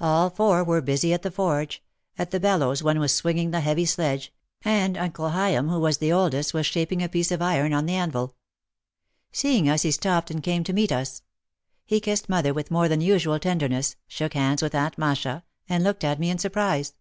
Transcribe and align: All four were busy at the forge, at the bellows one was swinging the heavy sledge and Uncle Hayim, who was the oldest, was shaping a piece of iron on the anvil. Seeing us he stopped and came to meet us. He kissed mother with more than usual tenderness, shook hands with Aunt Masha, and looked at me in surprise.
All 0.00 0.30
four 0.30 0.64
were 0.64 0.80
busy 0.80 1.12
at 1.12 1.20
the 1.20 1.30
forge, 1.30 1.82
at 2.16 2.30
the 2.30 2.40
bellows 2.40 2.82
one 2.82 2.98
was 2.98 3.14
swinging 3.14 3.50
the 3.50 3.60
heavy 3.60 3.84
sledge 3.84 4.32
and 4.62 4.96
Uncle 4.96 5.28
Hayim, 5.32 5.68
who 5.68 5.78
was 5.78 5.98
the 5.98 6.10
oldest, 6.10 6.54
was 6.54 6.64
shaping 6.64 7.02
a 7.02 7.08
piece 7.10 7.30
of 7.30 7.42
iron 7.42 7.74
on 7.74 7.84
the 7.84 7.92
anvil. 7.92 8.34
Seeing 9.30 9.68
us 9.68 9.82
he 9.82 9.90
stopped 9.90 10.30
and 10.30 10.42
came 10.42 10.64
to 10.64 10.72
meet 10.72 10.90
us. 10.90 11.20
He 11.84 12.00
kissed 12.00 12.30
mother 12.30 12.54
with 12.54 12.70
more 12.70 12.88
than 12.88 13.02
usual 13.02 13.38
tenderness, 13.38 13.96
shook 14.06 14.32
hands 14.32 14.62
with 14.62 14.74
Aunt 14.74 14.96
Masha, 14.96 15.44
and 15.68 15.84
looked 15.84 16.02
at 16.02 16.18
me 16.18 16.30
in 16.30 16.38
surprise. 16.38 16.94